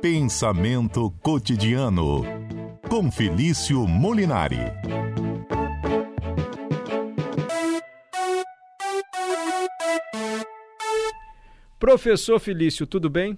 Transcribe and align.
Pensamento 0.00 1.10
cotidiano 1.20 2.22
com 2.88 3.10
Felício 3.10 3.84
Molinari. 3.84 4.60
Professor 11.80 12.38
Felício, 12.38 12.86
tudo 12.86 13.10
bem? 13.10 13.36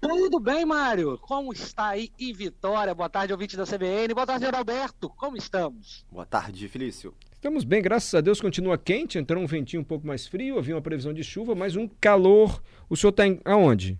Tudo 0.00 0.38
bem, 0.38 0.64
Mário? 0.64 1.18
Como 1.18 1.52
está 1.52 1.88
aí 1.88 2.12
em 2.16 2.32
Vitória? 2.32 2.94
Boa 2.94 3.08
tarde, 3.08 3.32
ouvinte 3.32 3.56
da 3.56 3.64
CBN. 3.64 4.14
Boa 4.14 4.26
tarde, 4.26 4.46
Alberto. 4.46 5.08
Como 5.10 5.36
estamos? 5.36 6.06
Boa 6.12 6.24
tarde, 6.24 6.68
Felício. 6.68 7.12
Estamos 7.32 7.64
bem, 7.64 7.82
graças 7.82 8.14
a 8.14 8.20
Deus. 8.20 8.40
Continua 8.40 8.78
quente, 8.78 9.18
entrou 9.18 9.42
um 9.42 9.46
ventinho 9.46 9.82
um 9.82 9.84
pouco 9.84 10.06
mais 10.06 10.28
frio, 10.28 10.58
havia 10.58 10.76
uma 10.76 10.80
previsão 10.80 11.12
de 11.12 11.24
chuva, 11.24 11.56
mas 11.56 11.74
um 11.74 11.88
calor. 11.88 12.62
O 12.88 12.96
senhor 12.96 13.10
está 13.10 13.24
aonde? 13.44 13.98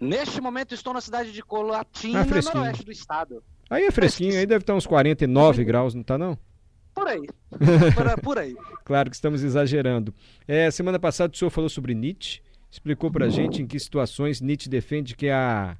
Neste 0.00 0.40
momento 0.40 0.74
estou 0.74 0.92
na 0.92 1.00
cidade 1.00 1.32
de 1.32 1.42
Colatina, 1.42 2.20
ah, 2.20 2.54
no 2.54 2.62
oeste 2.62 2.84
do 2.84 2.92
estado. 2.92 3.42
Aí 3.70 3.84
é 3.84 3.90
fresquinho, 3.90 4.38
aí 4.38 4.46
deve 4.46 4.62
estar 4.62 4.74
uns 4.74 4.86
49 4.86 5.64
graus, 5.64 5.94
não 5.94 6.02
está 6.02 6.18
não? 6.18 6.38
Por 6.94 7.08
aí. 7.08 7.26
por, 7.94 8.22
por 8.22 8.38
aí. 8.38 8.56
claro 8.84 9.10
que 9.10 9.16
estamos 9.16 9.42
exagerando. 9.42 10.14
É, 10.46 10.70
semana 10.70 10.98
passada 10.98 11.32
o 11.32 11.36
senhor 11.36 11.50
falou 11.50 11.68
sobre 11.68 11.94
Nietzsche 11.94 12.40
explicou 12.74 13.08
para 13.08 13.26
a 13.26 13.28
gente 13.28 13.62
em 13.62 13.66
que 13.66 13.78
situações 13.78 14.40
Nietzsche 14.40 14.68
defende 14.68 15.14
que 15.14 15.30
a, 15.30 15.76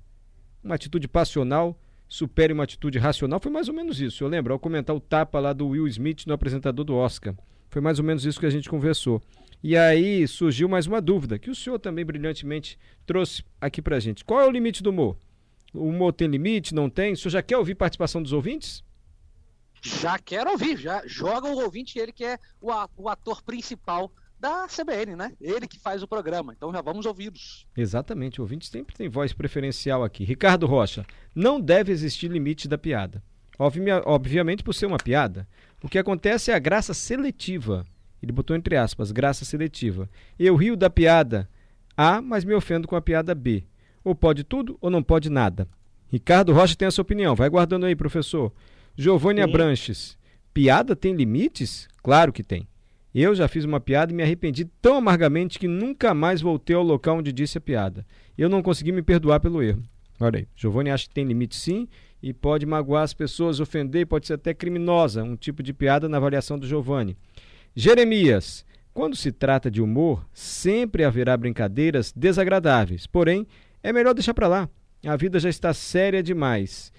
uma 0.63 0.77
atitude 0.77 1.09
passional 1.09 1.77
supere 2.09 2.53
uma 2.53 2.63
atitude 2.63 2.99
racional. 2.99 3.41
Foi 3.41 3.51
mais 3.51 3.69
ou 3.69 3.75
menos 3.75 4.01
isso, 4.01 4.23
eu 4.23 4.29
lembro, 4.29 4.53
ao 4.53 4.61
comentar 4.61 4.95
o 4.95 5.01
tapa 5.01 5.41
lá 5.41 5.53
do 5.53 5.69
Will 5.69 5.89
Smith 5.89 6.25
no 6.25 6.35
apresentador 6.35 6.85
do 6.85 6.95
Oscar. 6.95 7.35
Foi 7.69 7.83
mais 7.83 7.99
ou 7.99 8.05
menos 8.05 8.25
isso 8.25 8.39
que 8.39 8.47
a 8.47 8.51
gente 8.51 8.71
conversou. 8.71 9.21
E 9.67 9.79
aí 9.79 10.29
surgiu 10.29 10.69
mais 10.69 10.87
uma 10.87 11.01
dúvida, 11.01 11.39
que 11.39 11.49
o 11.49 11.55
senhor 11.55 11.79
também 11.79 12.05
brilhantemente 12.05 12.79
trouxe 13.07 13.43
aqui 13.59 13.81
para 13.81 13.97
a 13.97 13.99
gente. 13.99 14.23
Qual 14.23 14.39
é 14.39 14.47
o 14.47 14.51
limite 14.51 14.83
do 14.83 14.91
humor? 14.91 15.17
O 15.73 15.89
humor 15.89 16.13
tem 16.13 16.29
limite, 16.29 16.75
não 16.75 16.91
tem? 16.91 17.15
O 17.15 17.17
senhor 17.17 17.31
já 17.31 17.43
quer 17.43 17.57
ouvir 17.57 17.75
participação 17.75 18.23
dos 18.23 18.35
ouvintes? 18.35 18.85
Já 19.81 20.19
quero 20.19 20.51
ouvir, 20.51 20.77
já 20.77 21.03
joga 21.07 21.49
o 21.49 21.63
ouvinte, 21.63 21.99
ele 21.99 22.13
que 22.13 22.27
é 22.27 22.39
o 22.61 23.09
ator 23.09 23.43
principal 23.43 24.13
da 24.39 24.67
CBN, 24.69 25.17
né? 25.17 25.33
Ele 25.41 25.67
que 25.67 25.79
faz 25.79 26.03
o 26.03 26.07
programa. 26.07 26.53
Então 26.55 26.71
já 26.71 26.83
vamos 26.83 27.07
ouvi-los. 27.07 27.67
Exatamente, 27.75 28.43
o 28.43 28.45
ouvinte 28.45 28.67
sempre 28.67 28.95
tem 28.95 29.09
voz 29.09 29.33
preferencial 29.33 30.05
aqui. 30.05 30.25
Ricardo 30.25 30.67
Rocha, 30.67 31.07
não 31.35 31.59
deve 31.59 31.91
existir 31.91 32.31
limite 32.31 32.69
da 32.69 32.77
piada. 32.77 33.23
Obviamente 33.59 34.63
por 34.63 34.75
ser 34.75 34.85
uma 34.85 34.99
piada. 34.99 35.49
O 35.83 35.89
que 35.89 35.99
acontece 35.99 36.51
é 36.51 36.55
a 36.55 36.59
graça 36.59 36.93
seletiva. 36.93 37.87
Ele 38.25 38.33
botou 38.33 38.57
entre 38.57 38.77
aspas, 38.77 39.13
graça 39.13 39.45
seletiva. 39.45 40.09
Eu 40.39 40.57
rio 40.57 40.77
da 40.77 40.89
piada 40.89 41.49
A, 41.97 42.21
mas 42.23 42.45
me 42.45 42.55
ofendo 42.55 42.89
com 42.89 42.97
a 42.97 43.03
piada 43.03 43.35
B. 43.35 43.65
Ou 44.03 44.15
pode 44.15 44.43
tudo 44.43 44.77
ou 44.81 44.91
não 44.91 45.03
pode 45.03 45.31
nada. 45.31 45.69
Ricardo 46.09 46.53
Rocha 46.53 46.75
tem 46.75 46.89
essa 46.89 47.03
opinião. 47.03 47.35
Vai 47.35 47.49
guardando 47.49 47.87
aí, 47.87 47.95
professor. 47.95 48.53
Giovanni 48.97 49.41
Abranches. 49.41 50.17
Piada 50.53 50.97
tem 50.97 51.15
limites? 51.15 51.89
Claro 52.03 52.33
que 52.33 52.43
tem. 52.43 52.67
Eu 53.15 53.35
já 53.35 53.47
fiz 53.47 53.65
uma 53.65 53.79
piada 53.79 54.13
e 54.13 54.15
me 54.15 54.23
arrependi 54.23 54.65
tão 54.81 54.97
amargamente 54.97 55.59
que 55.59 55.69
nunca 55.69 56.15
mais 56.15 56.41
voltei 56.41 56.75
ao 56.75 56.83
local 56.83 57.19
onde 57.19 57.33
disse 57.33 57.59
a 57.59 57.61
piada. 57.61 58.07
Eu 58.37 58.49
não 58.49 58.63
consegui 58.63 58.91
me 58.91 59.03
perdoar 59.03 59.39
pelo 59.41 59.63
erro. 59.63 59.83
Olha 60.19 60.41
aí, 60.41 60.49
Giovanni 60.57 60.91
acha 60.91 61.09
que 61.09 61.15
tem 61.15 61.25
limite 61.25 61.57
sim 61.57 61.89
e 62.23 62.33
pode 62.33 62.65
magoar 62.65 63.03
as 63.03 63.13
pessoas, 63.13 63.61
ofender, 63.61 64.07
pode 64.07 64.27
ser 64.27 64.35
até 64.35 64.55
criminosa, 64.55 65.23
um 65.23 65.37
tipo 65.37 65.63
de 65.63 65.75
piada 65.75 66.09
na 66.09 66.17
avaliação 66.17 66.59
do 66.59 66.67
Giovanni. 66.67 67.17
Jeremias, 67.77 68.65
quando 68.93 69.17
se 69.17 69.33
trata 69.33 69.71
de 69.71 69.83
humor, 69.83 70.25
sempre 70.33 71.05
haverá 71.05 71.37
brincadeiras 71.37 72.13
desagradáveis. 72.15 73.07
Porém, 73.07 73.47
é 73.83 73.93
melhor 73.93 74.15
deixar 74.15 74.33
para 74.33 74.47
lá. 74.47 74.69
A 75.05 75.17
vida 75.17 75.39
já 75.41 75.49
está 75.49 75.75
séria 75.75 76.23
demais. 76.23 76.93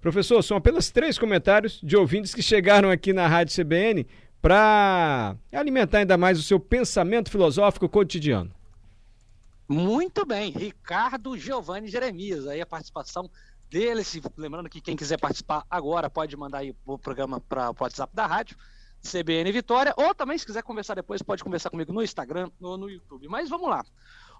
Professor, 0.00 0.42
são 0.42 0.56
apenas 0.56 0.90
três 0.90 1.18
comentários 1.18 1.80
de 1.82 1.96
ouvintes 1.96 2.34
que 2.34 2.42
chegaram 2.42 2.90
aqui 2.90 3.12
na 3.12 3.26
Rádio 3.26 3.54
CBN 3.54 4.06
para 4.40 5.34
alimentar 5.50 5.98
ainda 5.98 6.16
mais 6.16 6.38
o 6.38 6.42
seu 6.42 6.60
pensamento 6.60 7.30
filosófico 7.30 7.88
cotidiano. 7.88 8.54
Muito 9.66 10.26
bem, 10.26 10.52
Ricardo 10.52 11.36
Giovanni 11.38 11.88
Jeremias, 11.88 12.46
aí 12.46 12.60
a 12.60 12.66
participação 12.66 13.30
dele, 13.70 14.02
lembrando 14.36 14.68
que 14.68 14.80
quem 14.80 14.94
quiser 14.94 15.18
participar 15.18 15.64
agora 15.70 16.10
pode 16.10 16.36
mandar 16.36 16.58
aí 16.58 16.76
o 16.84 16.98
programa 16.98 17.40
para 17.40 17.70
o 17.70 17.74
WhatsApp 17.80 18.14
da 18.14 18.26
rádio, 18.26 18.56
CBN 19.04 19.52
Vitória, 19.52 19.92
ou 19.96 20.14
também 20.14 20.38
se 20.38 20.46
quiser 20.46 20.62
conversar 20.62 20.94
depois 20.94 21.22
pode 21.22 21.44
conversar 21.44 21.70
comigo 21.70 21.92
no 21.92 22.02
Instagram 22.02 22.50
ou 22.60 22.76
no 22.76 22.88
YouTube. 22.88 23.28
Mas 23.28 23.48
vamos 23.48 23.68
lá. 23.68 23.84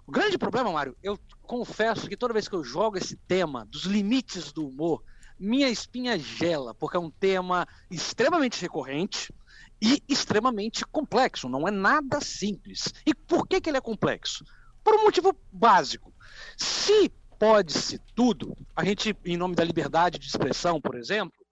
O 0.07 0.11
grande 0.11 0.37
problema, 0.37 0.71
Mário, 0.71 0.95
eu 1.01 1.17
confesso 1.43 2.07
que 2.07 2.17
toda 2.17 2.33
vez 2.33 2.47
que 2.47 2.55
eu 2.55 2.63
jogo 2.63 2.97
esse 2.97 3.15
tema 3.15 3.65
dos 3.65 3.83
limites 3.83 4.51
do 4.51 4.67
humor, 4.67 5.03
minha 5.39 5.69
espinha 5.69 6.17
gela, 6.17 6.73
porque 6.73 6.97
é 6.97 6.99
um 6.99 7.09
tema 7.09 7.67
extremamente 7.89 8.61
recorrente, 8.61 9.33
e 9.81 10.01
extremamente 10.07 10.85
complexo, 10.85 11.49
não 11.49 11.67
é 11.67 11.71
nada 11.71 12.21
simples. 12.21 12.93
E 13.05 13.13
por 13.13 13.47
que, 13.47 13.59
que 13.59 13.69
ele 13.69 13.77
é 13.77 13.81
complexo? 13.81 14.43
Por 14.83 14.95
um 14.95 15.03
motivo 15.03 15.35
básico. 15.51 16.13
Se 16.57 17.11
pode-se 17.37 17.99
tudo, 18.15 18.55
a 18.75 18.83
gente, 18.83 19.15
em 19.25 19.37
nome 19.37 19.55
da 19.55 19.63
liberdade 19.63 20.17
de 20.17 20.27
expressão, 20.27 20.79
por 20.79 20.95
exemplo, 20.95 21.44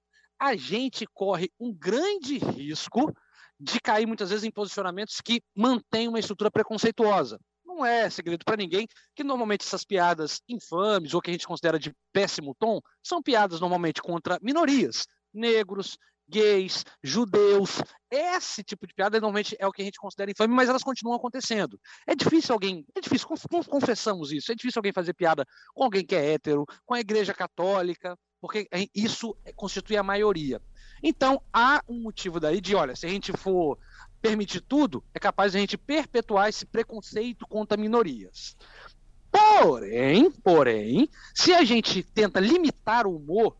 a 0.44 0.58
gente 0.58 1.06
corre 1.14 1.50
um 1.58 1.74
grande 1.74 2.38
risco 2.38 3.16
de 3.58 3.80
cair 3.80 4.06
muitas 4.06 4.30
vezes 4.30 4.44
em 4.44 4.52
posicionamentos 4.52 5.22
que 5.22 5.42
mantêm 5.56 6.10
uma 6.10 6.20
estrutura 6.20 6.52
preconceituosa. 6.52 7.40
Não 7.66 7.86
é 7.86 8.10
segredo 8.10 8.44
para 8.44 8.58
ninguém 8.58 8.86
que 9.16 9.24
normalmente 9.24 9.66
essas 9.66 9.86
piadas 9.86 10.42
infames 10.50 11.14
ou 11.14 11.22
que 11.22 11.30
a 11.30 11.34
gente 11.34 11.48
considera 11.48 11.80
de 11.80 11.96
péssimo 12.12 12.54
tom 12.60 12.82
são 13.02 13.24
piadas 13.24 13.62
normalmente 13.62 14.02
contra 14.02 14.38
minorias, 14.42 15.08
negros, 15.34 15.98
gays, 16.28 16.84
judeus. 17.02 17.82
Esse 18.12 18.66
tipo 18.66 18.86
de 18.86 18.94
piada 18.94 19.22
normalmente 19.22 19.56
é 19.58 19.66
o 19.66 19.72
que 19.72 19.82
a 19.82 19.86
gente 19.86 19.98
considera 19.98 20.30
infame, 20.30 20.54
mas 20.54 20.68
elas 20.68 20.84
continuam 20.84 21.16
acontecendo. 21.16 21.80
É 22.06 22.14
difícil 22.14 22.52
alguém, 22.52 22.86
é 22.94 23.00
difícil, 23.00 23.30
confessamos 23.70 24.34
isso, 24.34 24.52
é 24.52 24.56
difícil 24.56 24.80
alguém 24.80 24.92
fazer 24.92 25.14
piada 25.14 25.46
com 25.74 25.86
alguém 25.86 26.06
que 26.06 26.16
é 26.16 26.34
hétero, 26.34 26.66
com 26.86 26.96
a 26.96 27.00
igreja 27.00 27.34
católica, 27.34 28.18
porque 28.44 28.68
isso 28.94 29.38
constitui 29.56 29.96
a 29.96 30.04
maioria. 30.04 30.62
Então, 31.02 31.42
há 31.54 31.82
um 31.88 32.02
motivo 32.02 32.42
daí 32.42 32.60
de, 32.60 32.76
olha, 32.76 32.94
se 32.94 33.06
a 33.06 33.10
gente 33.10 33.32
for 33.32 33.80
permitir 34.22 34.60
tudo, 34.60 35.02
é 35.14 35.20
capaz 35.20 35.54
de 35.54 35.60
a 35.60 35.62
gente 35.62 35.78
perpetuar 35.78 36.50
esse 36.50 36.66
preconceito 36.66 37.48
contra 37.48 37.78
minorias. 37.78 38.58
Porém, 39.32 40.30
porém, 40.30 41.08
se 41.34 41.54
a 41.54 41.64
gente 41.64 42.04
tenta 42.04 42.42
limitar 42.42 43.08
o 43.08 43.16
humor, 43.16 43.56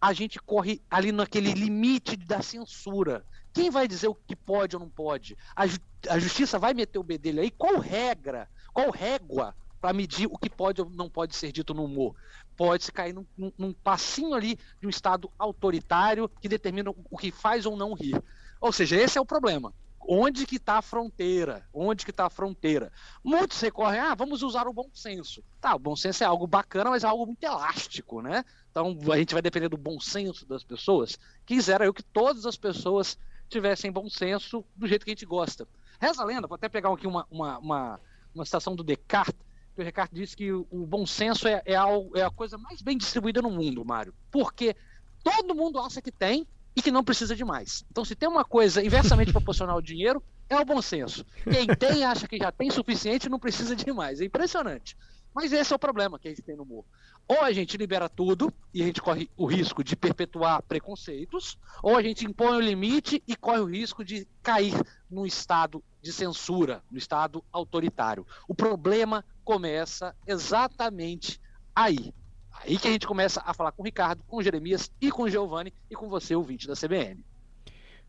a 0.00 0.12
gente 0.12 0.40
corre 0.40 0.82
ali 0.90 1.12
naquele 1.12 1.52
limite 1.52 2.16
da 2.16 2.42
censura. 2.42 3.24
Quem 3.52 3.70
vai 3.70 3.86
dizer 3.86 4.08
o 4.08 4.16
que 4.16 4.34
pode 4.34 4.74
ou 4.74 4.80
não 4.80 4.90
pode? 4.90 5.36
A, 5.54 5.64
ju 5.64 5.78
a 6.08 6.18
justiça 6.18 6.58
vai 6.58 6.74
meter 6.74 6.98
o 6.98 7.04
bedelho 7.04 7.40
aí? 7.40 7.52
Qual 7.52 7.78
regra, 7.78 8.48
qual 8.72 8.90
régua 8.90 9.54
para 9.84 9.92
medir 9.92 10.26
o 10.26 10.38
que 10.38 10.48
pode 10.48 10.80
ou 10.80 10.88
não 10.88 11.10
pode 11.10 11.36
ser 11.36 11.52
dito 11.52 11.74
no 11.74 11.84
humor? 11.84 12.16
Pode 12.56 12.84
se 12.84 12.90
cair 12.90 13.12
num, 13.12 13.26
num, 13.36 13.52
num 13.58 13.72
passinho 13.74 14.32
ali 14.32 14.58
de 14.80 14.86
um 14.86 14.88
Estado 14.88 15.30
autoritário 15.38 16.26
que 16.40 16.48
determina 16.48 16.88
o 16.88 17.18
que 17.18 17.30
faz 17.30 17.66
ou 17.66 17.76
não 17.76 17.92
rir. 17.92 18.18
Ou 18.62 18.72
seja, 18.72 18.96
esse 18.96 19.18
é 19.18 19.20
o 19.20 19.26
problema 19.26 19.74
onde 20.08 20.46
que 20.46 20.56
está 20.56 20.78
a 20.78 20.82
fronteira? 20.82 21.66
Onde 21.72 22.02
que 22.02 22.10
está 22.10 22.24
a 22.26 22.30
fronteira? 22.30 22.90
Muitos 23.22 23.60
recorrem, 23.60 24.00
ah, 24.00 24.14
vamos 24.14 24.42
usar 24.42 24.66
o 24.66 24.72
bom 24.72 24.88
senso. 24.94 25.44
Tá, 25.60 25.74
o 25.74 25.78
bom 25.78 25.96
senso 25.96 26.24
é 26.24 26.26
algo 26.26 26.46
bacana, 26.46 26.88
mas 26.88 27.04
é 27.04 27.06
algo 27.06 27.26
muito 27.26 27.42
elástico, 27.42 28.22
né? 28.22 28.42
Então 28.70 28.98
a 29.12 29.18
gente 29.18 29.34
vai 29.34 29.42
depender 29.42 29.68
do 29.68 29.76
bom 29.76 30.00
senso 30.00 30.46
das 30.46 30.64
pessoas. 30.64 31.18
Quisera 31.44 31.84
eu 31.84 31.92
que 31.92 32.02
todas 32.02 32.46
as 32.46 32.56
pessoas 32.56 33.18
tivessem 33.50 33.92
bom 33.92 34.08
senso 34.08 34.64
do 34.74 34.86
jeito 34.86 35.04
que 35.04 35.10
a 35.10 35.14
gente 35.14 35.26
gosta. 35.26 35.68
Reza 36.00 36.22
a 36.22 36.24
lenda, 36.24 36.46
vou 36.46 36.54
até 36.56 36.70
pegar 36.70 36.90
aqui 36.90 37.06
uma, 37.06 37.26
uma, 37.30 37.58
uma, 37.58 38.00
uma 38.34 38.44
citação 38.44 38.74
do 38.74 38.82
Descartes, 38.82 39.44
que 39.74 39.80
o 39.80 39.84
Descartes 39.84 40.18
disse 40.18 40.36
que 40.36 40.52
o, 40.52 40.66
o 40.70 40.86
bom 40.86 41.04
senso 41.04 41.48
é, 41.48 41.62
é, 41.64 41.76
a, 41.76 41.86
é 42.14 42.22
a 42.22 42.30
coisa 42.30 42.56
mais 42.56 42.80
bem 42.80 42.96
distribuída 42.96 43.42
no 43.42 43.50
mundo, 43.50 43.84
Mário. 43.84 44.14
Porque 44.30 44.76
todo 45.22 45.54
mundo 45.54 45.78
acha 45.78 46.00
que 46.00 46.12
tem, 46.12 46.46
e 46.76 46.82
que 46.82 46.90
não 46.90 47.04
precisa 47.04 47.36
de 47.36 47.44
mais. 47.44 47.84
Então, 47.90 48.04
se 48.04 48.14
tem 48.14 48.28
uma 48.28 48.44
coisa 48.44 48.84
inversamente 48.84 49.30
proporcional 49.32 49.76
ao 49.76 49.82
dinheiro, 49.82 50.22
é 50.48 50.56
o 50.56 50.64
bom 50.64 50.82
senso. 50.82 51.24
Quem 51.44 51.66
tem 51.66 52.04
acha 52.04 52.26
que 52.26 52.36
já 52.36 52.50
tem 52.50 52.70
suficiente 52.70 53.26
e 53.26 53.30
não 53.30 53.38
precisa 53.38 53.76
de 53.76 53.92
mais. 53.92 54.20
É 54.20 54.24
impressionante. 54.24 54.96
Mas 55.32 55.52
esse 55.52 55.72
é 55.72 55.76
o 55.76 55.78
problema 55.78 56.18
que 56.18 56.28
a 56.28 56.30
gente 56.30 56.42
tem 56.42 56.56
no 56.56 56.62
humor. 56.62 56.84
Ou 57.26 57.40
a 57.40 57.52
gente 57.52 57.76
libera 57.76 58.08
tudo 58.08 58.52
e 58.72 58.82
a 58.82 58.86
gente 58.86 59.00
corre 59.00 59.30
o 59.36 59.46
risco 59.46 59.82
de 59.82 59.96
perpetuar 59.96 60.62
preconceitos, 60.62 61.58
ou 61.82 61.96
a 61.96 62.02
gente 62.02 62.26
impõe 62.26 62.56
o 62.56 62.60
limite 62.60 63.22
e 63.26 63.34
corre 63.34 63.60
o 63.60 63.64
risco 63.64 64.04
de 64.04 64.26
cair 64.42 64.74
num 65.10 65.24
estado 65.24 65.82
de 66.02 66.12
censura, 66.12 66.82
no 66.90 66.98
estado 66.98 67.42
autoritário. 67.50 68.26
O 68.46 68.54
problema 68.54 69.24
começa 69.42 70.14
exatamente 70.26 71.40
aí. 71.74 72.12
Aí 72.52 72.78
que 72.78 72.88
a 72.88 72.90
gente 72.90 73.06
começa 73.06 73.42
a 73.44 73.54
falar 73.54 73.72
com 73.72 73.82
o 73.82 73.86
Ricardo, 73.86 74.22
com 74.26 74.36
o 74.36 74.42
Jeremias 74.42 74.90
e 75.00 75.10
com 75.10 75.22
o 75.22 75.30
Giovanni 75.30 75.72
e 75.90 75.94
com 75.94 76.08
você, 76.08 76.36
ouvinte 76.36 76.68
da 76.68 76.74
CBN. 76.74 77.24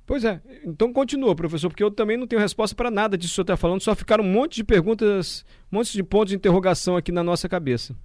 Pois 0.06 0.24
é, 0.24 0.40
então 0.64 0.94
continua, 0.94 1.36
professor, 1.36 1.68
porque 1.70 1.84
eu 1.84 1.90
também 1.90 2.16
não 2.16 2.28
tenho 2.28 2.42
resposta 2.42 2.76
para 2.76 2.92
nada 2.92 3.18
disso 3.18 3.32
que 3.32 3.34
o 3.34 3.36
senhor 3.36 3.44
está 3.44 3.58
falando, 3.58 3.82
só 3.82 3.96
ficaram 3.96 4.24
um 4.24 4.32
monte 4.32 4.58
de 4.58 4.64
perguntas, 4.64 5.44
um 5.72 5.78
monte 5.78 5.94
de 5.94 6.04
pontos 6.04 6.30
de 6.30 6.36
interrogação 6.36 6.96
aqui 6.96 7.12
na 7.12 7.24
nossa 7.24 7.50
cabeça. 7.50 7.96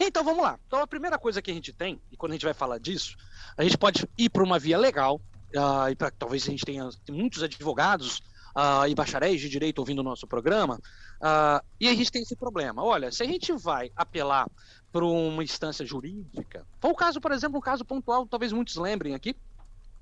Então 0.00 0.24
vamos 0.24 0.42
lá. 0.42 0.58
Então 0.66 0.80
a 0.80 0.86
primeira 0.86 1.18
coisa 1.18 1.40
que 1.42 1.50
a 1.50 1.54
gente 1.54 1.72
tem, 1.72 2.00
e 2.10 2.16
quando 2.16 2.32
a 2.32 2.34
gente 2.34 2.44
vai 2.44 2.54
falar 2.54 2.78
disso, 2.78 3.16
a 3.56 3.62
gente 3.62 3.76
pode 3.76 4.08
ir 4.16 4.30
para 4.30 4.42
uma 4.42 4.58
via 4.58 4.78
legal, 4.78 5.20
uh, 5.54 5.88
e 5.90 5.96
pra, 5.96 6.10
talvez 6.10 6.42
a 6.44 6.50
gente 6.50 6.64
tenha 6.64 6.88
muitos 7.10 7.42
advogados 7.42 8.18
uh, 8.56 8.86
e 8.88 8.94
bacharéis 8.94 9.40
de 9.40 9.48
direito 9.48 9.78
ouvindo 9.78 10.00
o 10.00 10.02
nosso 10.02 10.26
programa, 10.26 10.76
uh, 10.76 11.64
e 11.80 11.88
a 11.88 11.94
gente 11.94 12.10
tem 12.10 12.22
esse 12.22 12.36
problema. 12.36 12.82
Olha, 12.82 13.10
se 13.10 13.22
a 13.22 13.26
gente 13.26 13.52
vai 13.52 13.90
apelar 13.96 14.48
para 14.92 15.04
uma 15.04 15.42
instância 15.42 15.84
jurídica, 15.86 16.66
foi 16.80 16.90
o 16.90 16.94
caso, 16.94 17.20
por 17.20 17.32
exemplo, 17.32 17.58
um 17.58 17.62
caso 17.62 17.84
pontual, 17.84 18.26
talvez 18.26 18.52
muitos 18.52 18.76
lembrem 18.76 19.14
aqui, 19.14 19.34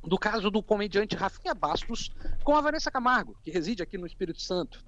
do 0.02 0.18
caso 0.18 0.50
do 0.50 0.62
comediante 0.62 1.14
Rafinha 1.14 1.54
Bastos 1.54 2.10
com 2.42 2.56
a 2.56 2.60
Vanessa 2.60 2.90
Camargo, 2.90 3.36
que 3.42 3.50
reside 3.50 3.82
aqui 3.82 3.98
no 3.98 4.06
Espírito 4.06 4.40
Santo. 4.40 4.82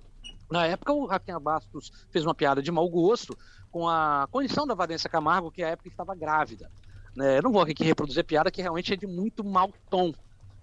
Na 0.53 0.67
época, 0.67 0.93
o 0.93 1.07
Rafinha 1.07 1.41
Bastos 1.41 1.91
fez 2.11 2.27
uma 2.27 2.35
piada 2.35 2.63
de 2.63 2.71
mau 2.71 2.87
gosto 2.87 3.35
com 3.71 3.89
a 3.89 4.29
condição 4.31 4.67
da 4.67 4.75
Vanessa 4.75 5.09
Camargo, 5.09 5.51
que 5.51 5.63
à 5.63 5.71
época 5.71 5.89
estava 5.89 6.15
grávida. 6.15 6.71
Né? 7.17 7.39
Eu 7.39 7.43
não 7.45 7.53
vou 7.53 7.63
aqui 7.63 7.83
reproduzir 7.83 8.23
piada 8.23 8.51
que 8.51 8.61
realmente 8.61 8.93
é 8.93 8.97
de 8.97 9.07
muito 9.07 9.43
mau 9.43 9.73
tom. 9.89 10.13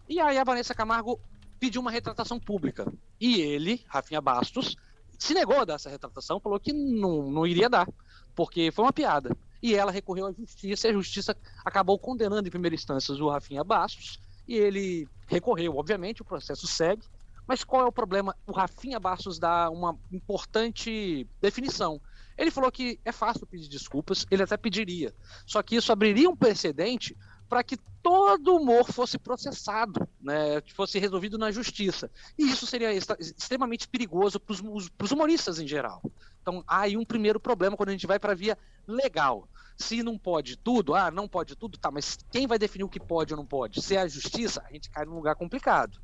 E 0.08 0.20
aí 0.20 0.38
a 0.38 0.44
Vanessa 0.44 0.76
Camargo 0.76 1.20
pediu 1.60 1.82
uma 1.82 1.90
retratação 1.90 2.40
pública. 2.40 2.86
E 3.20 3.42
ele, 3.42 3.84
Rafinha 3.88 4.22
Bastos, 4.22 4.76
se 5.18 5.34
negou 5.34 5.60
a 5.60 5.66
dar 5.66 5.74
essa 5.74 5.90
retratação, 5.90 6.40
falou 6.40 6.60
que 6.60 6.72
não, 6.72 7.32
não 7.32 7.48
iria 7.48 7.68
dar, 7.68 7.90
porque 8.36 8.72
foi 8.72 8.86
uma 8.86 8.94
piada. 8.94 9.36
E 9.60 9.74
ela 9.74 9.92
recorreu 9.92 10.28
à 10.28 10.32
justiça 10.32 10.88
e 10.88 10.92
a 10.92 10.94
justiça 10.94 11.36
acabou 11.66 11.98
condenando 11.98 12.48
em 12.48 12.52
primeira 12.52 12.76
instância 12.76 13.12
o 13.16 13.30
Rafinha 13.30 13.64
Bastos 13.64 14.22
e 14.48 14.54
ele 14.56 15.08
recorreu, 15.26 15.78
obviamente, 15.78 16.22
o 16.22 16.26
processo 16.26 16.68
segue. 16.68 17.02
Mas 17.50 17.64
qual 17.64 17.82
é 17.82 17.86
o 17.88 17.92
problema? 17.92 18.38
O 18.46 18.52
Rafinha 18.52 19.00
Bastos 19.00 19.40
dá 19.40 19.72
uma 19.72 19.98
importante 20.12 21.28
definição. 21.42 22.00
Ele 22.38 22.52
falou 22.52 22.72
que 22.72 23.00
é 23.04 23.12
fácil 23.12 23.48
pedir 23.48 23.68
desculpas, 23.68 24.24
ele 24.30 24.44
até 24.44 24.56
pediria. 24.56 25.16
Só 25.48 25.64
que 25.64 25.76
isso 25.76 25.92
abriria 25.92 26.30
um 26.30 26.36
precedente 26.36 27.18
para 27.50 27.64
que 27.64 27.76
todo 28.04 28.56
humor 28.56 28.92
fosse 28.92 29.18
processado, 29.18 30.08
né, 30.22 30.62
fosse 30.76 31.00
resolvido 31.00 31.40
na 31.40 31.52
justiça. 31.52 32.12
E 32.38 32.52
isso 32.52 32.68
seria 32.68 32.94
extremamente 32.94 33.88
perigoso 33.88 34.40
para 34.40 34.54
os 34.54 35.12
humoristas 35.12 35.60
em 35.60 35.68
geral. 35.68 36.04
Então, 36.44 36.64
há 36.68 36.82
aí 36.82 36.96
um 36.96 37.04
primeiro 37.04 37.40
problema 37.40 37.76
quando 37.76 37.90
a 37.90 37.94
gente 37.94 38.06
vai 38.06 38.20
para 38.20 38.34
a 38.34 38.36
via 38.36 38.60
legal. 38.86 39.50
Se 39.76 40.04
não 40.04 40.20
pode 40.20 40.56
tudo, 40.56 40.94
ah, 40.94 41.10
não 41.10 41.28
pode 41.28 41.56
tudo, 41.56 41.80
tá, 41.80 41.90
mas 41.90 42.20
quem 42.32 42.46
vai 42.46 42.60
definir 42.60 42.84
o 42.84 42.90
que 42.90 43.00
pode 43.00 43.34
ou 43.34 43.38
não 43.38 43.46
pode? 43.46 43.82
Se 43.82 43.96
é 43.96 44.02
a 44.02 44.08
justiça, 44.08 44.64
a 44.70 44.72
gente 44.72 44.88
cai 44.92 45.04
num 45.04 45.16
lugar 45.16 45.34
complicado. 45.34 46.00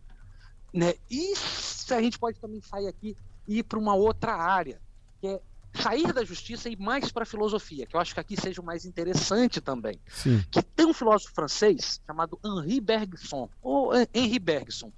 Né? 0.76 0.96
E 1.10 1.34
a 1.90 2.02
gente 2.02 2.20
pode 2.20 2.38
também 2.38 2.62
sair 2.62 2.88
aqui 2.88 3.16
e 3.48 3.60
ir 3.60 3.64
para 3.64 3.80
uma 3.80 3.96
outra 3.96 4.36
área, 4.36 4.82
que 5.22 5.28
é 5.28 5.42
sair 5.74 6.12
da 6.12 6.26
justiça 6.26 6.68
e 6.68 6.74
ir 6.74 6.80
mais 6.80 7.14
para 7.14 7.24
a 7.24 7.26
filosofia, 7.26 7.86
que 7.86 7.96
eu 7.96 8.00
acho 8.00 8.14
que 8.14 8.20
aqui 8.20 8.36
seja 8.36 8.62
o 8.62 8.66
mais 8.66 8.86
interessante 8.86 9.62
também. 9.62 9.98
Sim. 10.10 10.44
Que 10.52 10.62
tem 10.62 10.86
um 10.86 10.94
filósofo 10.94 11.34
francês 11.34 12.02
chamado 12.06 12.38
Henri 12.44 12.82
Bergson, 12.82 13.50
ou 13.62 13.92
Henri 14.14 14.38
Bergson, 14.38 14.92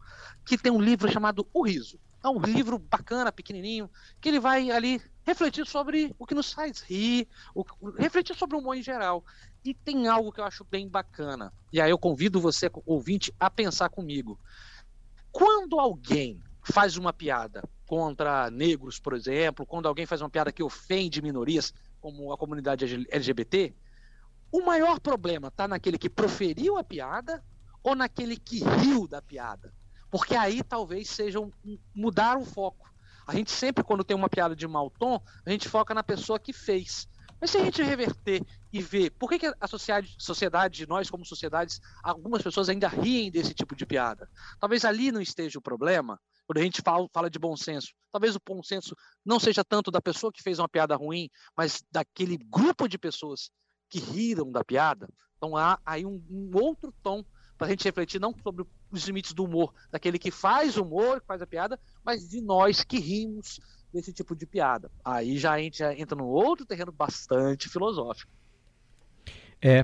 que 0.44 0.58
tem 0.58 0.72
um 0.72 0.82
livro 0.82 1.12
chamado 1.12 1.48
O 1.54 1.64
Riso. 1.64 2.00
É 2.24 2.28
um 2.28 2.40
livro 2.40 2.80
bacana, 2.80 3.32
pequenininho, 3.32 3.88
que 4.20 4.30
ele 4.30 4.40
vai 4.40 4.72
ali 4.72 5.00
refletir 5.24 5.68
sobre 5.68 6.16
o 6.18 6.26
que 6.26 6.34
nos 6.34 6.52
faz 6.52 6.82
rir, 6.82 7.28
o, 7.54 7.64
refletir 8.00 8.36
sobre 8.36 8.56
o 8.56 8.60
humor 8.60 8.76
em 8.76 8.82
geral. 8.82 9.24
E 9.64 9.76
tem 9.76 10.08
algo 10.08 10.32
que 10.32 10.40
eu 10.40 10.46
acho 10.46 10.64
bem 10.64 10.88
bacana. 10.88 11.54
E 11.72 11.80
aí 11.80 11.92
eu 11.92 12.00
convido 12.00 12.42
você, 12.42 12.68
ouvinte, 12.86 13.32
a 13.40 13.50
pensar 13.50 13.90
comigo. 13.90 14.40
Quando 15.38 15.80
alguém 15.80 16.42
faz 16.64 16.98
uma 16.98 17.14
piada 17.14 17.62
contra 17.86 18.50
negros, 18.50 19.00
por 19.00 19.14
exemplo, 19.14 19.68
quando 19.68 19.88
alguém 19.88 20.04
faz 20.04 20.20
uma 20.20 20.32
piada 20.32 20.52
que 20.52 20.64
ofende 20.64 21.22
minorias, 21.22 21.72
como 22.02 22.34
a 22.34 22.38
comunidade 22.40 23.06
LGBT, 23.12 23.72
o 24.52 24.66
maior 24.66 25.00
problema 25.00 25.50
está 25.50 25.68
naquele 25.68 26.00
que 26.00 26.10
proferiu 26.10 26.76
a 26.76 26.84
piada 26.84 27.46
ou 27.84 27.94
naquele 27.94 28.36
que 28.36 28.64
riu 28.64 29.08
da 29.08 29.22
piada? 29.22 29.72
Porque 30.10 30.34
aí 30.34 30.64
talvez 30.64 31.08
seja 31.08 31.40
um, 31.40 31.52
mudar 31.94 32.40
o 32.40 32.44
foco. 32.44 32.92
A 33.28 33.36
gente 33.36 33.52
sempre, 33.52 33.84
quando 33.84 34.04
tem 34.04 34.18
uma 34.18 34.30
piada 34.30 34.56
de 34.56 34.68
mau 34.68 34.90
tom, 34.90 35.22
a 35.46 35.52
gente 35.52 35.70
foca 35.70 35.94
na 35.94 36.02
pessoa 36.02 36.40
que 36.40 36.52
fez. 36.52 37.08
Mas 37.40 37.52
se 37.52 37.58
a 37.58 37.64
gente 37.64 37.82
reverter 37.84 38.44
e 38.74 38.82
ver 38.82 39.12
por 39.12 39.30
que, 39.30 39.40
que 39.40 39.54
a 39.60 39.68
sociedade, 40.18 40.88
nós 40.88 41.10
como 41.10 41.26
sociedades, 41.26 41.80
algumas 42.04 42.42
pessoas 42.42 42.70
ainda 42.70 42.88
riem 42.88 43.32
desse 43.32 43.54
tipo 43.54 43.76
de 43.76 43.86
piada. 43.86 44.30
Talvez 44.60 44.84
ali 44.84 45.12
não 45.12 45.22
esteja 45.22 45.60
o 45.60 45.62
problema, 45.62 46.20
quando 46.48 46.60
a 46.60 46.64
gente 46.64 46.82
fala, 46.82 47.08
fala 47.14 47.30
de 47.30 47.38
bom 47.38 47.56
senso. 47.56 47.94
Talvez 48.12 48.36
o 48.36 48.42
bom 48.44 48.64
senso 48.64 48.96
não 49.26 49.40
seja 49.40 49.64
tanto 49.64 49.92
da 49.92 50.02
pessoa 50.02 50.32
que 50.32 50.42
fez 50.42 50.60
uma 50.60 50.70
piada 50.70 50.96
ruim, 50.96 51.30
mas 51.56 51.84
daquele 51.92 52.38
grupo 52.38 52.88
de 52.88 52.98
pessoas 52.98 53.52
que 53.90 54.00
riram 54.00 54.52
da 54.52 54.64
piada. 54.64 55.08
Então 55.38 55.56
há 55.56 55.80
aí 55.86 56.06
um, 56.06 56.24
um 56.30 56.52
outro 56.54 56.94
tom 57.04 57.24
para 57.58 57.68
a 57.68 57.70
gente 57.70 57.84
refletir 57.84 58.20
não 58.20 58.34
sobre 58.44 58.66
os 58.92 59.04
limites 59.06 59.34
do 59.34 59.44
humor 59.44 59.74
daquele 59.92 60.20
que 60.20 60.32
faz 60.32 60.78
humor, 60.78 61.20
que 61.20 61.28
faz 61.28 61.42
a 61.42 61.48
piada, 61.48 61.80
mas 62.04 62.30
de 62.30 62.40
nós 62.42 62.84
que 62.84 63.00
rimos 63.00 63.60
desse 63.94 64.12
tipo 64.14 64.36
de 64.36 64.46
piada. 64.46 64.92
Aí 65.04 65.38
já 65.38 65.54
a 65.54 65.60
gente 65.60 65.84
entra 65.84 66.16
num 66.16 66.26
outro 66.26 66.66
terreno 66.66 66.92
bastante 66.92 67.70
filosófico. 67.70 68.32
É. 69.62 69.84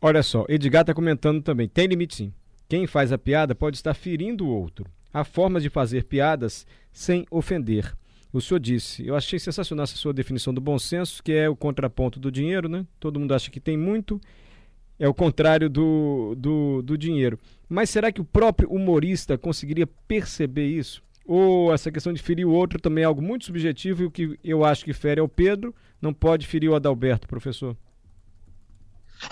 Olha 0.00 0.22
só, 0.22 0.44
Edgar 0.48 0.82
está 0.82 0.94
comentando 0.94 1.42
também. 1.42 1.68
Tem 1.68 1.86
limite 1.86 2.14
sim. 2.14 2.32
Quem 2.68 2.86
faz 2.86 3.12
a 3.12 3.18
piada 3.18 3.54
pode 3.54 3.76
estar 3.76 3.94
ferindo 3.94 4.46
o 4.46 4.50
outro. 4.50 4.86
Há 5.12 5.24
formas 5.24 5.62
de 5.62 5.70
fazer 5.70 6.04
piadas 6.04 6.66
sem 6.92 7.26
ofender. 7.30 7.94
O 8.32 8.40
senhor 8.40 8.60
disse, 8.60 9.06
eu 9.06 9.14
achei 9.14 9.38
sensacional 9.38 9.84
essa 9.84 9.96
sua 9.96 10.12
definição 10.12 10.52
do 10.52 10.60
bom 10.60 10.78
senso, 10.78 11.22
que 11.22 11.32
é 11.32 11.48
o 11.48 11.56
contraponto 11.56 12.20
do 12.20 12.30
dinheiro, 12.30 12.68
né? 12.68 12.86
Todo 13.00 13.18
mundo 13.18 13.32
acha 13.32 13.50
que 13.50 13.60
tem 13.60 13.76
muito 13.76 14.20
é 14.98 15.08
o 15.08 15.14
contrário 15.14 15.68
do, 15.68 16.34
do, 16.36 16.82
do 16.82 16.98
dinheiro. 16.98 17.38
Mas 17.68 17.90
será 17.90 18.10
que 18.10 18.20
o 18.20 18.24
próprio 18.24 18.70
humorista 18.70 19.36
conseguiria 19.36 19.86
perceber 19.86 20.66
isso? 20.66 21.02
Ou 21.26 21.74
essa 21.74 21.90
questão 21.90 22.12
de 22.12 22.22
ferir 22.22 22.46
o 22.46 22.52
outro 22.52 22.80
também 22.80 23.02
é 23.02 23.06
algo 23.06 23.20
muito 23.20 23.46
subjetivo 23.46 24.02
e 24.02 24.06
o 24.06 24.10
que 24.10 24.38
eu 24.44 24.64
acho 24.64 24.84
que 24.84 24.92
fere 24.92 25.20
é 25.20 25.22
o 25.22 25.28
Pedro, 25.28 25.74
não 26.00 26.14
pode 26.14 26.46
ferir 26.46 26.70
o 26.70 26.74
Adalberto, 26.76 27.26
professor? 27.26 27.76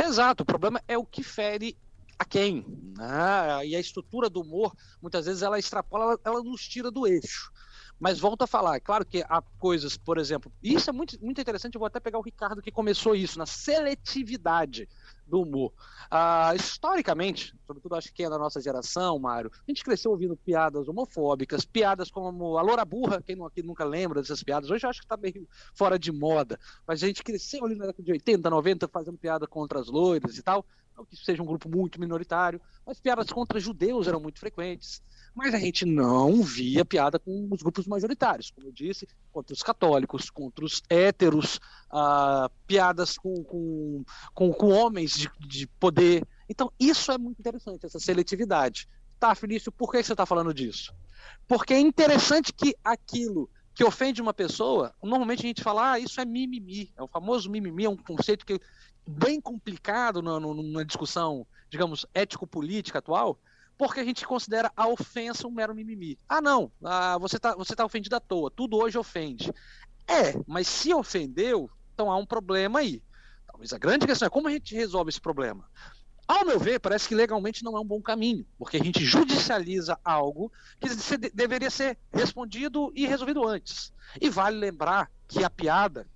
Exato, 0.03 0.43
o 0.43 0.47
problema 0.47 0.83
é 0.89 0.99
o 0.99 1.05
que 1.05 1.23
fere 1.23 1.77
a 2.19 2.25
quem. 2.25 2.65
Né? 2.97 3.67
E 3.67 3.77
a 3.77 3.81
estrutura 3.81 4.29
do 4.29 4.41
humor, 4.41 4.75
muitas 5.01 5.27
vezes, 5.27 5.43
ela 5.43 5.59
extrapola, 5.59 6.05
ela, 6.05 6.21
ela 6.25 6.43
nos 6.43 6.67
tira 6.67 6.91
do 6.91 7.07
eixo. 7.07 7.53
Mas 7.99 8.19
volto 8.19 8.43
a 8.43 8.47
falar, 8.47 8.77
é 8.77 8.81
claro 8.81 9.07
que 9.07 9.25
há 9.29 9.41
coisas, 9.59 9.97
por 9.97 10.19
exemplo, 10.19 10.53
isso 10.63 10.91
é 10.91 10.93
muito, 10.93 11.17
muito 11.25 11.41
interessante, 11.41 11.77
eu 11.77 11.79
vou 11.79 11.87
até 11.87 12.01
pegar 12.01 12.19
o 12.19 12.23
Ricardo 12.23 12.61
que 12.61 12.73
começou 12.73 13.15
isso, 13.15 13.39
na 13.39 13.47
seletividade 13.47 14.89
do 15.27 15.43
humor. 15.43 15.73
Ah, 16.11 16.53
historicamente, 16.55 17.55
sobretudo 17.67 17.95
acho 17.95 18.13
que 18.13 18.25
é 18.25 18.31
da 18.31 18.39
nossa 18.39 18.61
geração, 18.61 19.19
Mário, 19.19 19.51
a 19.53 19.71
gente 19.71 19.85
cresceu 19.85 20.11
ouvindo 20.11 20.37
piadas 20.37 20.89
homofóbicas, 20.89 21.65
piadas 21.65 22.11
como 22.11 22.59
a 22.59 22.63
Loura 22.63 22.85
Burra, 22.85 23.23
quem 23.23 23.37
não, 23.37 23.47
aqui 23.47 23.63
nunca 23.63 23.85
lembra 23.85 24.21
dessas 24.21 24.43
piadas, 24.43 24.71
hoje 24.71 24.85
eu 24.85 24.91
acho 24.91 25.01
que 25.01 25.07
está 25.07 25.17
meio 25.17 25.49
fora 25.75 25.99
de 25.99 26.13
moda, 26.13 26.59
mas 26.87 27.03
a 27.03 27.07
gente 27.07 27.23
cresceu 27.23 27.65
ali 27.65 27.75
na 27.75 27.87
década 27.87 28.03
de 28.03 28.13
80, 28.13 28.51
90 28.51 28.89
fazendo 28.89 29.19
piada 29.19 29.47
contra 29.47 29.81
as 29.81 29.89
loiras 29.89 30.37
e 30.37 30.43
tal, 30.43 30.65
não 30.97 31.05
que 31.05 31.17
seja 31.17 31.43
um 31.43 31.47
grupo 31.47 31.69
muito 31.69 31.99
minoritário, 31.99 32.61
mas 32.87 33.01
piadas 33.01 33.31
contra 33.31 33.59
judeus 33.59 34.07
eram 34.07 34.21
muito 34.21 34.39
frequentes 34.39 35.03
mas 35.35 35.53
a 35.53 35.59
gente 35.59 35.85
não 35.85 36.43
via 36.43 36.85
piada 36.85 37.19
com 37.19 37.49
os 37.51 37.61
grupos 37.61 37.87
majoritários, 37.87 38.51
como 38.53 38.69
eu 38.69 38.73
disse, 38.73 39.09
contra 39.33 39.53
os 39.53 39.63
católicos, 39.63 40.31
contra 40.31 40.65
os 40.65 40.81
héteros, 40.89 41.57
uh, 41.91 42.49
piadas 42.67 43.19
com, 43.19 43.43
com, 43.43 44.05
com, 44.33 44.53
com 44.53 44.69
homens 44.69 45.13
de, 45.19 45.31
de, 45.41 45.67
poder. 45.67 46.25
Então, 46.49 46.71
isso 46.79 47.11
é 47.11 47.19
muito 47.19 47.41
interessante, 47.41 47.85
essa 47.85 47.99
seletividade. 47.99 48.89
Tá, 49.19 49.35
Felício, 49.35 49.73
por 49.73 49.91
que 49.91 50.03
você 50.03 50.13
está 50.13 50.25
falando 50.25 50.55
disso? 50.55 50.95
Porque 51.49 51.75
é 51.75 51.81
interessante 51.81 52.53
que 52.53 52.77
aquilo 52.85 53.51
que 53.75 53.83
ofende 53.83 54.23
uma 54.23 54.33
pessoa, 54.33 54.95
normalmente 55.03 55.41
a 55.41 55.49
gente 55.49 55.63
fala, 55.63 55.93
ah, 55.93 55.99
isso 55.99 56.21
é 56.21 56.25
mimimi. 56.25 56.93
É 56.97 57.03
o 57.03 57.09
famoso 57.09 57.51
mimimi, 57.51 57.85
é 57.85 57.91
um 57.91 57.97
conceito 57.97 58.47
que 58.47 58.55
é 58.55 58.61
bem 59.07 59.41
complicado 59.41 60.23
numa 60.23 60.85
discussão, 60.85 61.45
digamos, 61.69 62.07
ético-política 62.15 63.01
atual, 63.01 63.39
porque 63.77 64.01
a 64.01 64.05
gente 64.05 64.27
considera 64.27 64.73
a 64.77 64.89
ofensa 64.89 65.47
um 65.47 65.51
mero 65.51 65.75
mimimi. 65.75 66.19
Ah, 66.29 66.41
não, 66.41 66.71
ah, 66.83 67.19
você 67.19 67.37
está 67.37 67.55
você 67.55 67.75
tá 67.75 67.85
ofendido 67.85 68.17
à 68.17 68.21
toa, 68.21 68.51
tudo 68.51 68.77
hoje 68.77 68.99
ofende. 68.99 69.53
É, 70.07 70.35
mas 70.47 70.67
se 70.67 70.93
ofendeu, 70.93 71.71
então 71.93 72.11
há 72.11 72.17
um 72.17 72.27
problema 72.27 72.81
aí. 72.81 73.03
Talvez 73.47 73.73
a 73.73 73.79
grande 73.79 74.07
questão 74.07 74.27
é 74.27 74.31
como 74.31 74.49
a 74.49 74.51
gente 74.51 74.75
resolve 74.75 75.11
esse 75.11 75.21
problema. 75.21 75.65
Ao 76.27 76.45
meu 76.45 76.59
ver, 76.59 76.81
parece 76.81 77.07
que 77.07 77.15
legalmente 77.15 77.63
não 77.63 77.77
é 77.77 77.81
um 77.81 77.85
bom 77.85 78.01
caminho, 78.01 78.47
porque 78.59 78.79
a 78.79 78.83
gente 78.83 79.05
judicializa 79.05 79.99
algo 80.03 80.51
que 80.81 80.89
deveria 81.33 81.71
ser 81.71 81.99
respondido 82.13 82.91
e 82.95 83.07
resolvido 83.07 83.47
antes. 83.47 83.93
E 84.21 84.31
vale 84.31 84.57
lembrar 84.57 85.11
que 85.29 85.45
a 85.45 85.51
piada, 85.51 86.07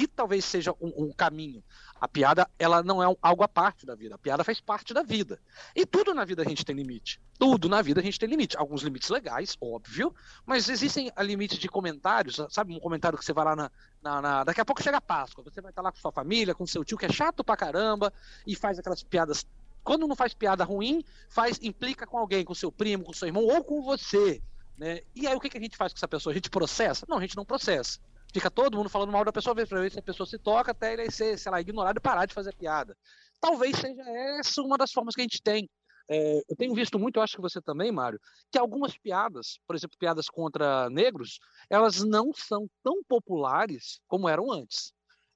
aqui 0.00 0.08
talvez 0.08 0.44
seja 0.44 0.72
um, 0.80 0.92
um, 1.04 1.12
caminho. 1.12 1.62
A 2.00 2.08
piada, 2.08 2.48
ela 2.58 2.82
não 2.82 3.02
é 3.02 3.08
um, 3.08 3.16
algo 3.20 3.42
à 3.42 3.48
parte 3.48 3.84
da 3.84 3.94
vida. 3.94 4.14
A 4.14 4.18
piada 4.18 4.42
faz 4.42 4.60
parte 4.60 4.94
da 4.94 5.02
vida. 5.02 5.38
E 5.76 5.84
tudo 5.84 6.14
na 6.14 6.24
vida 6.24 6.42
a 6.42 6.48
gente 6.48 6.64
tem 6.64 6.74
limite. 6.74 7.20
Tudo 7.38 7.68
na 7.68 7.82
vida 7.82 8.00
a 8.00 8.02
gente 8.02 8.18
tem 8.18 8.28
limite. 8.28 8.56
Alguns 8.56 8.82
limites 8.82 9.10
legais, 9.10 9.56
óbvio, 9.60 10.14
mas 10.46 10.68
existem 10.68 11.12
limites 11.18 11.58
de 11.58 11.68
comentários. 11.68 12.40
Sabe 12.48 12.74
um 12.74 12.80
comentário 12.80 13.18
que 13.18 13.24
você 13.24 13.32
vai 13.32 13.44
lá 13.44 13.56
na, 13.56 13.70
na, 14.02 14.22
na, 14.22 14.44
Daqui 14.44 14.60
a 14.60 14.64
pouco 14.64 14.82
chega 14.82 14.96
a 14.96 15.02
Páscoa. 15.02 15.44
Você 15.44 15.60
vai 15.60 15.70
estar 15.70 15.82
lá 15.82 15.92
com 15.92 15.98
sua 15.98 16.12
família, 16.12 16.54
com 16.54 16.66
seu 16.66 16.84
tio, 16.84 16.96
que 16.96 17.06
é 17.06 17.12
chato 17.12 17.44
pra 17.44 17.56
caramba, 17.56 18.12
e 18.46 18.56
faz 18.56 18.78
aquelas 18.78 19.02
piadas. 19.02 19.46
Quando 19.84 20.06
não 20.06 20.16
faz 20.16 20.32
piada 20.32 20.64
ruim, 20.64 21.04
faz 21.28 21.58
implica 21.62 22.06
com 22.06 22.18
alguém, 22.18 22.44
com 22.44 22.54
seu 22.54 22.72
primo, 22.72 23.04
com 23.04 23.12
seu 23.12 23.28
irmão 23.28 23.44
ou 23.44 23.62
com 23.62 23.82
você. 23.82 24.42
Né? 24.78 25.00
E 25.14 25.26
aí 25.26 25.34
o 25.34 25.40
que, 25.40 25.50
que 25.50 25.58
a 25.58 25.60
gente 25.60 25.76
faz 25.76 25.92
com 25.92 25.98
essa 25.98 26.08
pessoa? 26.08 26.32
A 26.32 26.34
gente 26.34 26.48
processa? 26.48 27.04
Não, 27.06 27.18
a 27.18 27.20
gente 27.20 27.36
não 27.36 27.44
processa. 27.44 27.98
Fica 28.32 28.50
todo 28.50 28.76
mundo 28.76 28.88
falando 28.88 29.12
mal 29.12 29.24
da 29.24 29.32
pessoa, 29.32 29.54
pra 29.54 29.80
ver 29.80 29.90
se 29.90 29.98
a 29.98 30.02
pessoa 30.02 30.26
se 30.26 30.38
toca 30.38 30.70
até 30.70 30.92
ele 30.92 31.10
ser, 31.10 31.38
sei 31.38 31.50
lá, 31.50 31.60
ignorado 31.60 31.98
e 31.98 32.00
parar 32.00 32.26
de 32.26 32.34
fazer 32.34 32.54
piada. 32.54 32.96
Talvez 33.40 33.76
seja 33.76 34.02
essa 34.38 34.62
uma 34.62 34.76
das 34.76 34.92
formas 34.92 35.14
que 35.14 35.20
a 35.20 35.24
gente 35.24 35.42
tem. 35.42 35.68
É, 36.08 36.40
eu 36.48 36.56
tenho 36.56 36.74
visto 36.74 36.98
muito, 36.98 37.16
eu 37.16 37.22
acho 37.22 37.36
que 37.36 37.42
você 37.42 37.60
também, 37.62 37.92
Mário, 37.92 38.20
que 38.50 38.58
algumas 38.58 38.98
piadas, 38.98 39.60
por 39.64 39.76
exemplo, 39.76 39.96
piadas 39.96 40.28
contra 40.28 40.90
negros, 40.90 41.38
elas 41.68 42.02
não 42.02 42.32
são 42.34 42.68
tão 42.82 43.00
populares 43.08 44.00
como 44.08 44.28
eram 44.28 44.50
antes. 44.50 44.92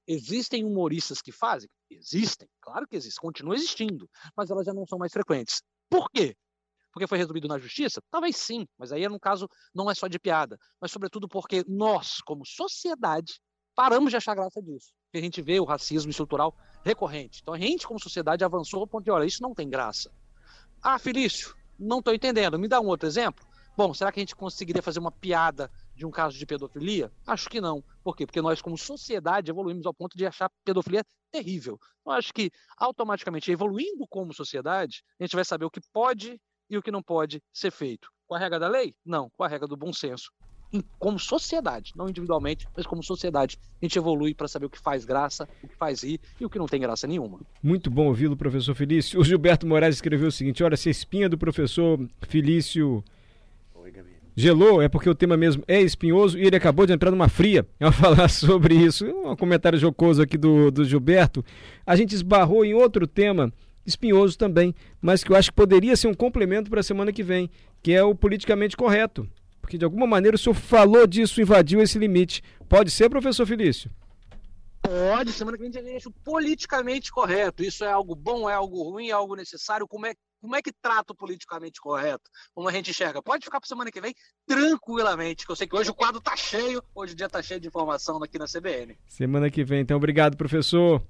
Existem 0.07 0.65
humoristas 0.65 1.21
que 1.21 1.31
fazem? 1.31 1.69
Existem, 1.89 2.47
claro 2.61 2.85
que 2.87 2.95
existem, 2.95 3.21
continuam 3.21 3.55
existindo, 3.55 4.09
mas 4.35 4.49
elas 4.49 4.65
já 4.65 4.73
não 4.73 4.85
são 4.85 4.99
mais 4.99 5.13
frequentes. 5.13 5.61
Por 5.89 6.09
quê? 6.11 6.35
Porque 6.95 7.07
foi 7.07 7.17
resolvido 7.17 7.49
na 7.49 7.59
justiça? 7.59 8.01
Talvez 8.09 8.37
sim, 8.37 8.65
mas 8.77 8.93
aí 8.93 9.05
no 9.09 9.19
caso 9.19 9.49
não 9.73 9.91
é 9.91 9.93
só 9.93 10.07
de 10.07 10.17
piada, 10.17 10.57
mas 10.79 10.93
sobretudo 10.93 11.27
porque 11.27 11.61
nós, 11.67 12.21
como 12.21 12.45
sociedade, 12.45 13.33
paramos 13.75 14.11
de 14.11 14.15
achar 14.15 14.33
graça 14.33 14.61
disso. 14.61 14.93
Porque 15.03 15.17
a 15.17 15.21
gente 15.21 15.41
vê 15.41 15.59
o 15.59 15.65
racismo 15.65 16.09
estrutural 16.09 16.55
recorrente. 16.85 17.41
Então 17.41 17.53
a 17.53 17.59
gente, 17.59 17.85
como 17.85 17.99
sociedade, 17.99 18.45
avançou 18.45 18.79
ao 18.79 18.87
ponto 18.87 19.03
de, 19.03 19.11
olha, 19.11 19.25
isso 19.25 19.43
não 19.43 19.53
tem 19.53 19.69
graça. 19.69 20.09
Ah, 20.81 20.97
Felício, 20.97 21.53
não 21.77 21.99
estou 21.99 22.13
entendendo. 22.13 22.57
Me 22.57 22.69
dá 22.69 22.79
um 22.79 22.87
outro 22.87 23.09
exemplo? 23.09 23.45
Bom, 23.75 23.93
será 23.93 24.09
que 24.09 24.21
a 24.21 24.23
gente 24.23 24.33
conseguiria 24.33 24.81
fazer 24.81 24.99
uma 24.99 25.11
piada 25.11 25.69
de 25.93 26.05
um 26.05 26.11
caso 26.11 26.37
de 26.37 26.45
pedofilia? 26.45 27.11
Acho 27.27 27.49
que 27.49 27.59
não. 27.59 27.83
Por 28.05 28.15
quê? 28.15 28.25
Porque 28.25 28.41
nós, 28.41 28.61
como 28.61 28.77
sociedade, 28.77 29.51
evoluímos 29.51 29.85
ao 29.85 29.93
ponto 29.93 30.17
de 30.17 30.25
achar 30.25 30.49
pedofilia 30.63 31.03
terrível. 31.29 31.77
Eu 32.05 32.13
acho 32.13 32.33
que, 32.33 32.49
automaticamente, 32.77 33.51
evoluindo 33.51 34.07
como 34.07 34.33
sociedade, 34.33 35.03
a 35.19 35.23
gente 35.25 35.35
vai 35.35 35.43
saber 35.43 35.65
o 35.65 35.69
que 35.69 35.81
pode 35.91 36.39
e 36.69 36.77
o 36.77 36.81
que 36.81 36.91
não 36.91 37.01
pode 37.01 37.41
ser 37.53 37.71
feito. 37.71 38.09
Com 38.27 38.35
a 38.35 38.39
regra 38.39 38.59
da 38.59 38.67
lei? 38.67 38.93
Não, 39.05 39.29
com 39.29 39.43
a 39.43 39.47
regra 39.47 39.67
do 39.67 39.77
bom 39.77 39.93
senso. 39.93 40.31
Como 40.99 41.17
sociedade, 41.17 41.93
não 41.95 42.09
individualmente, 42.09 42.67
mas 42.75 42.85
como 42.85 43.01
sociedade, 43.01 43.57
a 43.81 43.85
gente 43.85 43.97
evolui 43.97 44.33
para 44.33 44.47
saber 44.47 44.65
o 44.65 44.69
que 44.69 44.79
faz 44.79 45.05
graça, 45.05 45.47
o 45.63 45.67
que 45.67 45.75
faz 45.75 46.03
rir 46.03 46.19
e 46.39 46.45
o 46.45 46.49
que 46.49 46.57
não 46.57 46.65
tem 46.65 46.81
graça 46.81 47.07
nenhuma. 47.07 47.39
Muito 47.63 47.89
bom 47.89 48.07
ouvi-lo, 48.07 48.35
professor 48.35 48.75
Felício. 48.75 49.19
O 49.19 49.23
Gilberto 49.23 49.65
Moraes 49.65 49.95
escreveu 49.95 50.27
o 50.27 50.31
seguinte: 50.31 50.63
olha, 50.63 50.75
se 50.75 50.89
a 50.89 50.91
espinha 50.91 51.29
do 51.29 51.37
professor 51.37 51.99
Felício 52.27 53.03
gelou, 54.35 54.81
é 54.81 54.89
porque 54.89 55.09
o 55.09 55.15
tema 55.15 55.37
mesmo 55.37 55.63
é 55.67 55.79
espinhoso 55.79 56.37
e 56.37 56.45
ele 56.45 56.57
acabou 56.57 56.85
de 56.85 56.91
entrar 56.91 57.09
numa 57.09 57.29
fria 57.29 57.65
ao 57.79 57.91
falar 57.91 58.27
sobre 58.27 58.75
isso. 58.75 59.05
Um 59.05 59.35
comentário 59.35 59.79
jocoso 59.79 60.21
aqui 60.21 60.37
do, 60.37 60.69
do 60.69 60.83
Gilberto. 60.83 61.43
A 61.85 61.95
gente 61.95 62.13
esbarrou 62.13 62.65
em 62.65 62.73
outro 62.73 63.07
tema 63.07 63.53
espinhoso 63.85 64.37
também, 64.37 64.73
mas 65.01 65.23
que 65.23 65.31
eu 65.31 65.35
acho 65.35 65.49
que 65.49 65.55
poderia 65.55 65.95
ser 65.95 66.07
um 66.07 66.13
complemento 66.13 66.69
para 66.69 66.79
a 66.79 66.83
semana 66.83 67.11
que 67.11 67.23
vem, 67.23 67.49
que 67.81 67.93
é 67.93 68.03
o 68.03 68.15
politicamente 68.15 68.75
correto. 68.75 69.29
Porque 69.61 69.77
de 69.77 69.85
alguma 69.85 70.05
maneira 70.05 70.35
o 70.35 70.37
senhor 70.37 70.53
falou 70.53 71.07
disso, 71.07 71.41
invadiu 71.41 71.81
esse 71.81 71.97
limite. 71.97 72.43
Pode 72.69 72.91
ser, 72.91 73.09
professor 73.09 73.45
Felício? 73.47 73.89
Pode, 74.81 75.31
semana 75.31 75.57
que 75.57 75.63
vem 75.63 75.71
a 75.71 75.73
gente 75.73 75.83
deixa 75.83 76.11
politicamente 76.23 77.11
correto. 77.11 77.63
Isso 77.63 77.83
é 77.83 77.91
algo 77.91 78.13
bom, 78.13 78.47
é 78.47 78.53
algo 78.53 78.83
ruim, 78.83 79.09
é 79.09 79.13
algo 79.13 79.35
necessário? 79.35 79.87
Como 79.87 80.05
é, 80.05 80.13
como 80.39 80.55
é 80.55 80.61
que 80.61 80.71
trata 80.71 81.13
o 81.13 81.15
politicamente 81.15 81.81
correto? 81.81 82.29
Como 82.53 82.69
a 82.69 82.71
gente 82.71 82.91
enxerga? 82.91 83.23
Pode 83.23 83.43
ficar 83.43 83.59
para 83.59 83.67
semana 83.67 83.91
que 83.91 83.99
vem 83.99 84.13
tranquilamente, 84.45 85.43
que 85.43 85.51
eu 85.51 85.55
sei 85.55 85.65
que 85.65 85.75
hoje 85.75 85.89
o 85.89 85.95
quadro 85.95 86.21
tá 86.21 86.35
cheio, 86.35 86.83
hoje 86.93 87.13
o 87.13 87.15
dia 87.15 87.27
tá 87.27 87.41
cheio 87.41 87.59
de 87.59 87.67
informação 87.67 88.21
aqui 88.21 88.37
na 88.37 88.45
CBN. 88.45 88.95
Semana 89.07 89.49
que 89.49 89.63
vem, 89.63 89.81
então 89.81 89.97
obrigado, 89.97 90.37
professor. 90.37 91.01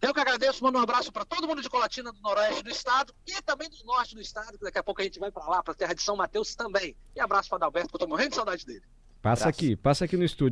Eu 0.00 0.14
que 0.14 0.20
agradeço, 0.20 0.62
mando 0.62 0.78
um 0.78 0.82
abraço 0.82 1.12
para 1.12 1.24
todo 1.24 1.46
mundo 1.48 1.60
de 1.60 1.68
Colatina, 1.68 2.12
do 2.12 2.20
Noroeste 2.20 2.62
do 2.62 2.70
Estado 2.70 3.12
e 3.26 3.42
também 3.42 3.68
do 3.68 3.84
Norte 3.84 4.14
do 4.14 4.20
Estado, 4.20 4.56
que 4.56 4.64
daqui 4.64 4.78
a 4.78 4.82
pouco 4.82 5.00
a 5.00 5.04
gente 5.04 5.18
vai 5.18 5.30
para 5.30 5.44
lá, 5.46 5.62
para 5.62 5.72
a 5.72 5.76
terra 5.76 5.92
de 5.92 6.02
São 6.02 6.16
Mateus 6.16 6.54
também. 6.54 6.94
E 7.16 7.20
abraço 7.20 7.48
para 7.48 7.56
Adalberto, 7.56 7.88
que 7.88 7.96
eu 7.96 7.98
estou 7.98 8.08
morrendo 8.08 8.30
de 8.30 8.36
saudade 8.36 8.64
dele. 8.64 8.82
Passa 9.20 9.44
abraço. 9.44 9.48
aqui, 9.48 9.76
passa 9.76 10.04
aqui 10.04 10.16
no 10.16 10.24
estúdio. 10.24 10.46